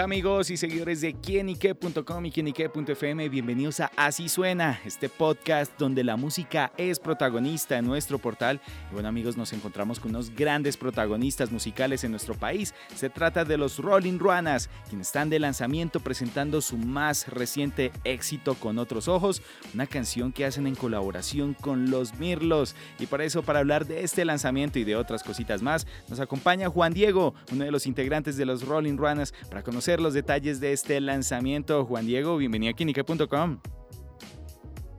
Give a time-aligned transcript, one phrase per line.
[0.00, 6.16] Amigos y seguidores de quienique.com y quienique.fm, bienvenidos a Así Suena, este podcast donde la
[6.16, 8.62] música es protagonista en nuestro portal.
[8.90, 12.74] Y bueno amigos, nos encontramos con unos grandes protagonistas musicales en nuestro país.
[12.96, 18.54] Se trata de los Rolling Ruanas, quienes están de lanzamiento presentando su más reciente éxito
[18.54, 19.42] con otros ojos,
[19.74, 22.74] una canción que hacen en colaboración con los Mirlos.
[22.98, 26.70] Y para eso, para hablar de este lanzamiento y de otras cositas más, nos acompaña
[26.70, 30.72] Juan Diego, uno de los integrantes de los Rolling Ruanas, para conocer los detalles de
[30.72, 31.84] este lanzamiento.
[31.84, 33.60] Juan Diego, bienvenido a Quinica.com.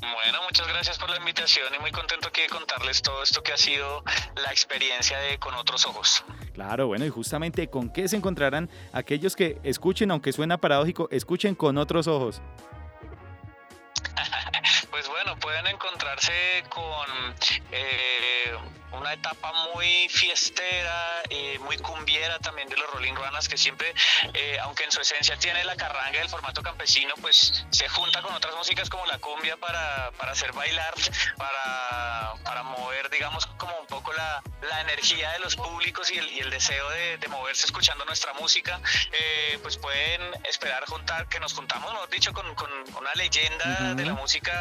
[0.00, 3.52] Bueno, muchas gracias por la invitación y muy contento aquí de contarles todo esto que
[3.52, 4.02] ha sido
[4.42, 6.24] la experiencia de Con Otros Ojos.
[6.54, 11.54] Claro, bueno, y justamente con qué se encontrarán aquellos que escuchen, aunque suena paradójico, escuchen
[11.54, 12.42] con otros ojos.
[14.90, 16.32] pues bueno, pueden encontrarse
[16.68, 17.08] con
[17.70, 18.11] eh,
[19.02, 23.92] una etapa muy fiestera, eh, muy cumbiera también de los Rolling Ruanas, que siempre,
[24.32, 28.32] eh, aunque en su esencia tiene la carranga del formato campesino, pues se junta con
[28.32, 30.94] otras músicas como la cumbia para, para hacer bailar,
[31.36, 36.40] para, para mover, digamos, como poco la, la energía de los públicos y el, y
[36.40, 38.80] el deseo de, de, moverse escuchando nuestra música,
[39.12, 44.06] eh, pues pueden esperar juntar, que nos juntamos, mejor dicho, con, con una leyenda de
[44.06, 44.52] la música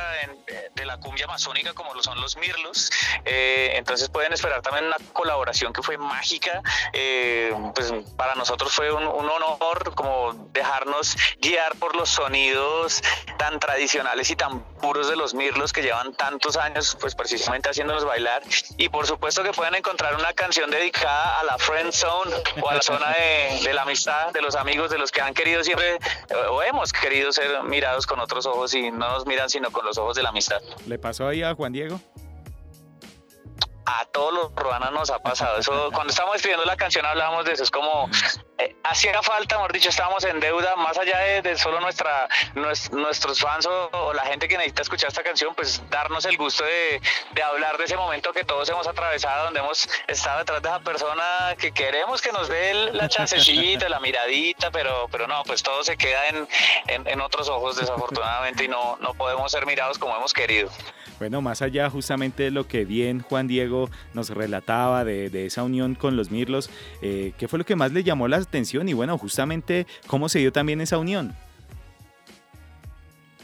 [0.76, 2.92] de la cumbia amazónica como lo son los Mirlos.
[3.24, 6.62] entonces, pues pueden esperar también una colaboración que fue mágica.
[6.92, 13.02] Eh, pues para nosotros fue un, honor como dejarnos guiar por los sonidos
[13.38, 18.04] tan tradicionales y tan puros de los mirlos que llevan tantos años pues precisamente haciéndonos
[18.04, 18.44] bailar
[18.78, 22.76] y por supuesto que pueden encontrar una canción dedicada a la friend zone o a
[22.76, 26.00] la zona de, de la amistad de los amigos de los que han querido siempre
[26.50, 29.98] o hemos querido ser mirados con otros ojos y no nos miran sino con los
[29.98, 30.62] ojos de la amistad.
[30.86, 32.00] ¿Le pasó ahí a Juan Diego?
[33.86, 35.58] a todos los ruanas nos ha pasado.
[35.58, 37.64] Eso, cuando estábamos escribiendo la canción hablábamos de eso.
[37.64, 38.51] Es como, eh,
[38.84, 42.28] hacía falta, mejor dicho, estábamos en deuda, más allá de, solo nuestra,
[42.92, 47.02] nuestros fans o, la gente que necesita escuchar esta canción, pues darnos el gusto de,
[47.34, 50.80] de, hablar de ese momento que todos hemos atravesado, donde hemos estado detrás de esa
[50.80, 51.24] persona
[51.58, 55.98] que queremos que nos dé la chancecita, la miradita, pero, pero no, pues todo se
[55.98, 60.70] queda en, en, otros ojos desafortunadamente y no, no podemos ser mirados como hemos querido.
[61.20, 65.62] Bueno, más allá justamente de lo que bien Juan Diego nos relataba de, de esa
[65.62, 66.72] unión con los Mirlos,
[67.04, 68.88] eh, ¿qué fue lo que más le llamó la atención?
[68.90, 71.36] Y bueno, justamente cómo se dio también esa unión.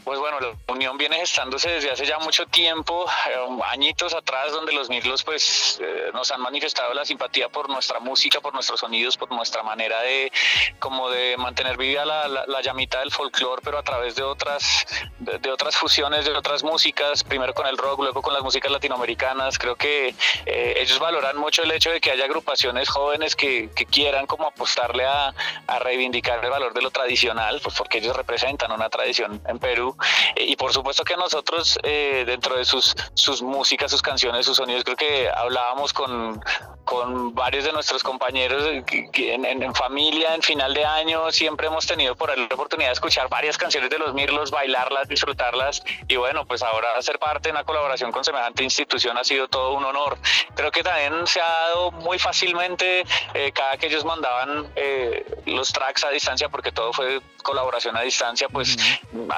[0.08, 4.72] Pues bueno, la unión viene gestándose desde hace ya mucho tiempo, eh, añitos atrás, donde
[4.72, 9.18] los Mirlos pues eh, nos han manifestado la simpatía por nuestra música, por nuestros sonidos,
[9.18, 10.32] por nuestra manera de
[10.78, 14.86] como de mantener viva la, la, llamita del folclore, pero a través de otras
[15.18, 19.58] de, otras fusiones, de otras músicas, primero con el rock, luego con las músicas latinoamericanas.
[19.58, 20.14] Creo que
[20.46, 24.46] eh, ellos valoran mucho el hecho de que haya agrupaciones jóvenes que, que quieran como
[24.46, 25.34] apostarle a,
[25.66, 29.97] a reivindicar el valor de lo tradicional, pues porque ellos representan una tradición en Perú
[30.36, 34.84] y por supuesto que nosotros, eh, dentro de sus, sus músicas, sus canciones, sus sonidos,
[34.84, 36.40] creo que hablábamos con,
[36.84, 42.16] con varios de nuestros compañeros que, en, familia, en final de año, siempre hemos tenido
[42.16, 45.82] por ahí la oportunidad de escuchar varias canciones de los Mirlos, bailarlas, disfrutarlas.
[46.06, 49.74] Y bueno, pues ahora ser parte de una colaboración con semejante institución ha sido todo
[49.74, 50.18] un honor.
[50.54, 53.04] Creo que también se ha dado muy fácilmente
[53.34, 58.02] eh, cada que ellos mandaban eh, los tracks a distancia, porque todo fue colaboración a
[58.02, 58.76] distancia, pues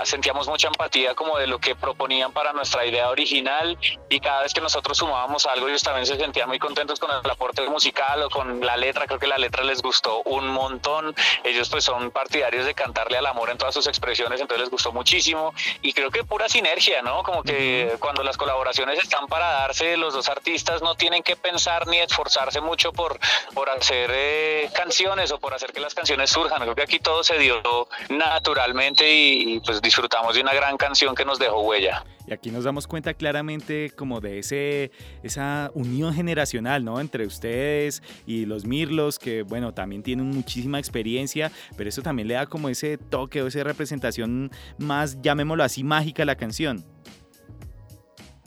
[0.04, 3.78] sentíamos mucha empatía como de lo que proponían para nuestra idea original
[4.08, 7.30] y cada vez que nosotros sumábamos algo ellos también se sentían muy contentos con el
[7.30, 11.68] aporte musical o con la letra, creo que la letra les gustó un montón, ellos
[11.68, 15.54] pues son partidarios de cantarle al amor en todas sus expresiones, entonces les gustó muchísimo.
[15.82, 17.22] Y creo que pura sinergia, ¿no?
[17.22, 21.86] Como que cuando las colaboraciones están para darse, los dos artistas no tienen que pensar
[21.86, 23.18] ni esforzarse mucho por,
[23.54, 27.22] por hacer eh, canciones o por hacer que las canciones surjan, creo que aquí todo
[27.24, 27.60] se dio
[28.08, 32.04] naturalmente y, pues disfrutamos de una gran canción que nos dejó huella.
[32.26, 34.90] Y aquí nos damos cuenta claramente como de ese,
[35.22, 36.98] esa unión generacional, ¿no?
[37.00, 42.34] Entre ustedes y los Mirlos, que bueno, también tienen muchísima experiencia, pero eso también le
[42.34, 46.84] da como ese toque o esa representación más, llamémoslo así, mágica a la canción.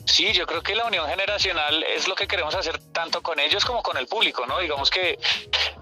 [0.06, 3.64] Sí, yo creo que la unión generacional es lo que queremos hacer tanto con ellos
[3.64, 4.58] como con el público, ¿no?
[4.58, 5.18] Digamos que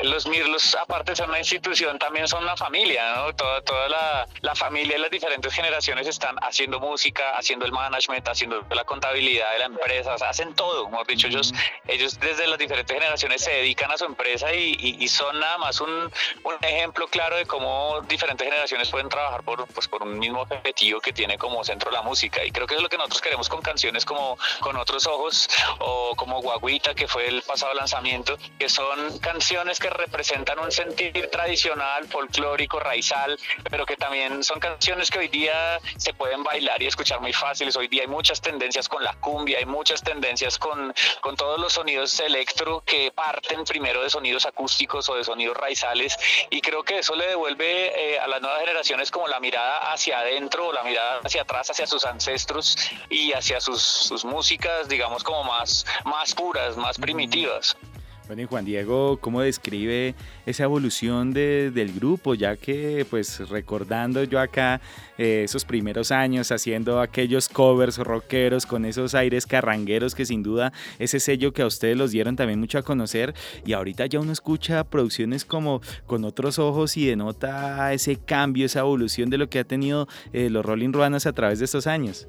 [0.03, 3.35] los Mirlos, aparte de ser una institución, también son una familia, ¿no?
[3.35, 8.27] Toda, toda la, la familia y las diferentes generaciones están haciendo música, haciendo el management,
[8.29, 11.53] haciendo la contabilidad de la empresa, hacen todo, como dicho, ellos,
[11.87, 15.81] ellos desde las diferentes generaciones se dedican a su empresa y, y, son nada más
[15.81, 20.43] un, un, ejemplo claro de cómo diferentes generaciones pueden trabajar por, pues, por un mismo
[20.43, 22.45] objetivo que tiene como centro la música.
[22.45, 25.49] Y creo que es lo que nosotros queremos con canciones como Con otros ojos
[25.79, 31.29] o como Guaguita, que fue el pasado lanzamiento, que son canciones que representan un sentir
[31.31, 33.39] tradicional, folclórico, raizal,
[33.71, 37.77] pero que también son canciones que hoy día se pueden bailar y escuchar muy fáciles.
[37.77, 41.73] Hoy día hay muchas tendencias con la cumbia, hay muchas tendencias con, con todos los
[41.73, 46.17] sonidos electro que parten primero de sonidos acústicos o de sonidos raizales
[46.51, 50.21] y creo que eso le devuelve eh, a las nuevas generaciones como la mirada hacia
[50.21, 52.77] adentro, la mirada hacia atrás, hacia sus ancestros
[53.09, 57.77] y hacia sus, sus músicas, digamos, como más, más puras, más primitivas.
[58.33, 60.15] Bueno, y Juan Diego, ¿cómo describe
[60.47, 62.33] esa evolución de, del grupo?
[62.33, 64.81] Ya que, pues, recordando yo acá
[65.19, 70.73] eh, esos primeros años haciendo aquellos covers rockeros con esos aires carrangueros que sin duda
[70.99, 73.35] ese sello que a ustedes los dieron también mucho a conocer
[73.67, 78.79] y ahorita ya uno escucha producciones como con otros ojos y denota ese cambio, esa
[78.79, 82.27] evolución de lo que ha tenido eh, los Rolling Ruanas a través de estos años.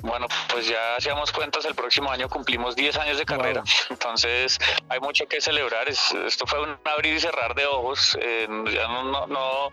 [0.00, 0.26] Bueno,
[0.56, 4.58] pues ya hacíamos cuentas, el próximo año cumplimos 10 años de carrera, entonces
[4.88, 5.86] hay mucho que celebrar.
[5.86, 9.70] esto fue un abrir y cerrar de ojos, eh, ya no, no,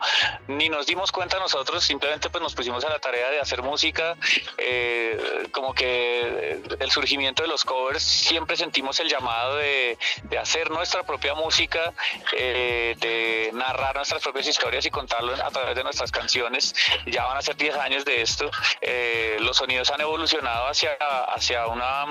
[0.47, 4.17] ni nos dimos cuenta nosotros, simplemente pues nos pusimos a la tarea de hacer música,
[4.57, 10.69] eh, como que el surgimiento de los covers, siempre sentimos el llamado de, de hacer
[10.69, 11.93] nuestra propia música,
[12.33, 16.75] eh, de narrar nuestras propias historias y contarlo a través de nuestras canciones.
[17.05, 18.51] Ya van a ser 10 años de esto,
[19.39, 20.97] los sonidos han evolucionado hacia,
[21.27, 22.05] hacia una,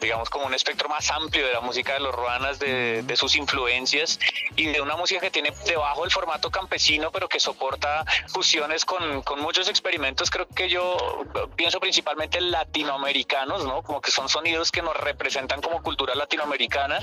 [0.00, 3.36] digamos, como un espectro más amplio de la música de los ruanas, de, de, sus
[3.36, 4.18] influencias
[4.56, 9.22] y de una música que tiene debajo el formato campesino, pero que soporta fusiones con,
[9.22, 10.30] con muchos experimentos.
[10.30, 11.24] Creo que yo
[11.56, 13.82] pienso principalmente latinoamericanos, ¿no?
[13.82, 16.98] Como que son sonidos que nos representan como cultura latinoamericana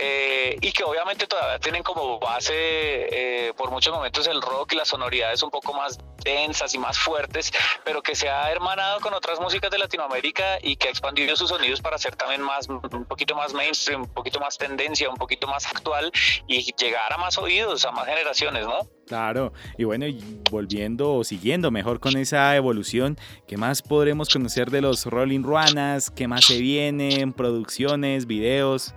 [0.00, 4.76] eh, y que obviamente todavía tienen como base eh, por muchos momentos el rock y
[4.76, 7.52] las sonoridades un poco más densas y más fuertes,
[7.84, 11.48] pero que se ha hermanado con otras músicas de Latinoamérica y que ha expandido sus
[11.48, 15.48] sonidos para ser también más, un poquito más mainstream, un poquito más tendencia, un poquito
[15.48, 16.12] más actual
[16.46, 18.88] y llegar a más oídos, a más generaciones, ¿no?
[19.08, 23.18] Claro, y bueno, y volviendo o siguiendo mejor con esa evolución,
[23.48, 26.10] ¿qué más podremos conocer de los Rolling Ruanas?
[26.10, 27.32] ¿Qué más se vienen?
[27.32, 28.94] ¿Producciones, videos?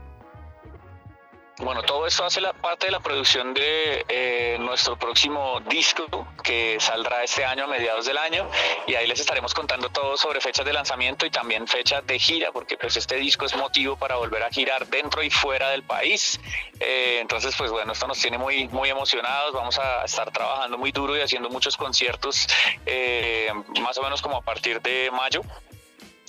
[1.64, 6.06] Bueno, todo esto hace la parte de la producción de eh, nuestro próximo disco
[6.44, 8.50] que saldrá este año a mediados del año
[8.88, 12.52] y ahí les estaremos contando todo sobre fechas de lanzamiento y también fechas de gira
[12.52, 16.40] porque pues este disco es motivo para volver a girar dentro y fuera del país.
[16.80, 20.92] Eh, entonces pues bueno, esto nos tiene muy, muy emocionados, vamos a estar trabajando muy
[20.92, 22.48] duro y haciendo muchos conciertos
[22.88, 25.44] eh, más o menos como a partir de mayo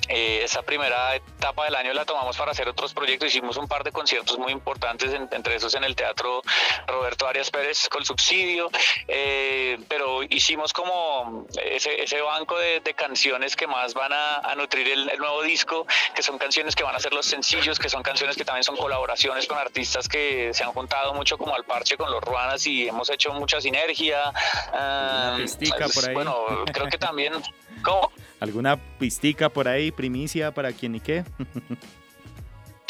[0.09, 3.29] eh, esa primera etapa del año la tomamos para hacer otros proyectos.
[3.29, 6.43] Hicimos un par de conciertos muy importantes, entre esos en el Teatro
[6.87, 8.71] Roberto Arias Pérez con subsidio,
[9.09, 15.19] eh, pero hicimos como ese, ese banco de, canciones que más van a, nutrir el,
[15.19, 18.45] nuevo disco, que son canciones que van a ser los sencillos, que son canciones que
[18.45, 22.23] también son colaboraciones con artistas que se han juntado mucho como al parche con los
[22.23, 24.31] Ruanas y hemos hecho mucha sinergia.
[24.73, 25.39] Ah,
[25.95, 26.15] por ahí.
[26.15, 27.33] Bueno, creo que también...
[28.43, 31.23] ¿Alguna pistica por ahí, primicia para quien y qué?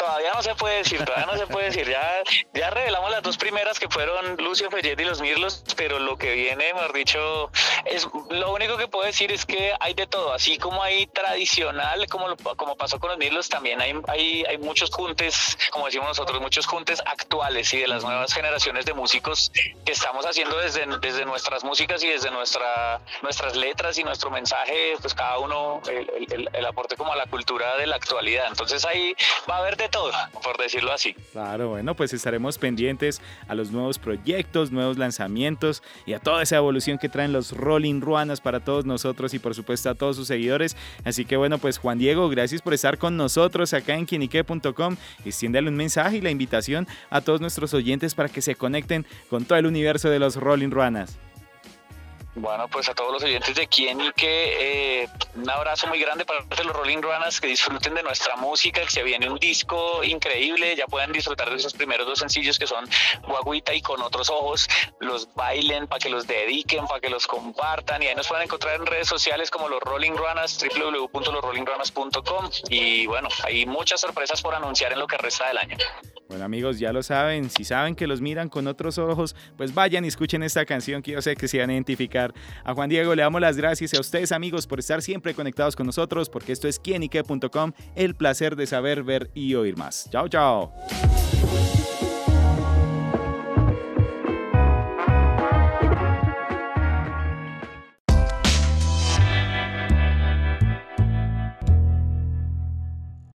[0.03, 1.89] todavía no se puede decir, todavía no se puede decir.
[1.89, 2.21] Ya,
[2.53, 6.33] ya revelamos las dos primeras que fueron Lucio Fellet y los Mirlos, pero lo que
[6.33, 7.49] viene, mejor dicho,
[7.85, 10.33] es lo único que puedo decir es que hay de todo.
[10.33, 14.91] Así como hay tradicional, como, como pasó con los Mirlos, también hay, hay, hay muchos
[14.91, 19.51] juntes, como decimos nosotros, muchos juntes actuales y de las nuevas generaciones de músicos
[19.85, 24.95] que estamos haciendo desde, desde nuestras músicas y desde nuestra, nuestras letras y nuestro mensaje,
[25.01, 28.47] pues cada uno el, el, el aporte como a la cultura de la actualidad.
[28.49, 29.15] Entonces ahí
[29.49, 30.11] va a haber de todo,
[30.43, 31.13] por decirlo así.
[31.31, 36.57] Claro, bueno, pues estaremos pendientes a los nuevos proyectos, nuevos lanzamientos y a toda esa
[36.57, 40.27] evolución que traen los Rolling Ruanas para todos nosotros y por supuesto a todos sus
[40.27, 40.75] seguidores.
[41.05, 44.97] Así que bueno, pues Juan Diego, gracias por estar con nosotros acá en quienique.com.
[45.23, 49.45] Extiéndale un mensaje y la invitación a todos nuestros oyentes para que se conecten con
[49.45, 51.17] todo el universo de los Rolling Ruanas.
[52.35, 56.25] Bueno, pues a todos los oyentes de Quien y que eh, un abrazo muy grande
[56.25, 60.75] para los Rolling Ruanas, que disfruten de nuestra música, que se viene un disco increíble,
[60.75, 62.89] ya pueden disfrutar de esos primeros dos sencillos que son
[63.27, 64.67] Guaguita y con otros ojos,
[64.99, 68.75] los bailen para que los dediquen, para que los compartan y ahí nos pueden encontrar
[68.75, 74.91] en redes sociales como los Rolling Ruanas, www.losrollingruanas.com y bueno, hay muchas sorpresas por anunciar
[74.91, 75.77] en lo que resta del año.
[76.27, 80.05] Bueno amigos, ya lo saben, si saben que los miran con otros ojos, pues vayan
[80.05, 82.33] y escuchen esta canción que yo sé que se van a identificar.
[82.63, 85.85] A Juan Diego le damos las gracias a ustedes amigos por estar siempre conectados con
[85.85, 90.09] nosotros, porque esto es quienique.com, el placer de saber, ver y oír más.
[90.11, 90.73] Chao, chao.